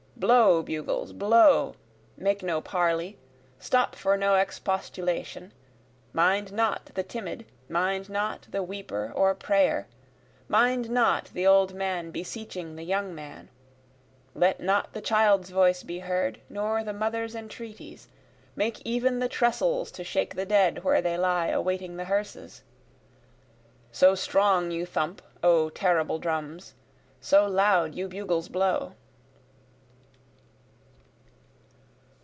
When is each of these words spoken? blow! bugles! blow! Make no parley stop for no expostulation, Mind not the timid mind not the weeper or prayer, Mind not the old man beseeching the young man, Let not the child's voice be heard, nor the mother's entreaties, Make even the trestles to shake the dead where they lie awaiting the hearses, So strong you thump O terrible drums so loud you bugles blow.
blow! 0.17 0.61
bugles! 0.61 1.13
blow! 1.13 1.73
Make 2.15 2.43
no 2.43 2.61
parley 2.61 3.17
stop 3.57 3.95
for 3.95 4.15
no 4.15 4.35
expostulation, 4.35 5.51
Mind 6.13 6.53
not 6.53 6.91
the 6.93 7.01
timid 7.01 7.43
mind 7.67 8.07
not 8.07 8.45
the 8.51 8.61
weeper 8.61 9.11
or 9.15 9.33
prayer, 9.33 9.87
Mind 10.47 10.91
not 10.91 11.31
the 11.33 11.47
old 11.47 11.73
man 11.73 12.11
beseeching 12.11 12.75
the 12.75 12.83
young 12.83 13.15
man, 13.15 13.49
Let 14.35 14.59
not 14.59 14.93
the 14.93 15.01
child's 15.01 15.49
voice 15.49 15.81
be 15.81 15.97
heard, 15.97 16.39
nor 16.49 16.83
the 16.83 16.93
mother's 16.93 17.33
entreaties, 17.33 18.07
Make 18.55 18.79
even 18.85 19.17
the 19.17 19.27
trestles 19.29 19.89
to 19.93 20.03
shake 20.03 20.35
the 20.35 20.45
dead 20.45 20.83
where 20.83 21.01
they 21.01 21.17
lie 21.17 21.47
awaiting 21.47 21.97
the 21.97 22.05
hearses, 22.05 22.61
So 23.91 24.13
strong 24.13 24.69
you 24.69 24.85
thump 24.85 25.23
O 25.41 25.69
terrible 25.69 26.19
drums 26.19 26.75
so 27.19 27.47
loud 27.47 27.95
you 27.95 28.07
bugles 28.07 28.49
blow. 28.49 28.93